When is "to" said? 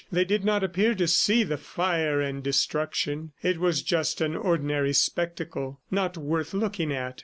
0.95-1.07